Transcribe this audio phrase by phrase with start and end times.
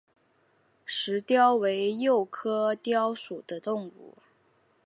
[0.83, 4.15] 石貂为鼬科貂属的动物。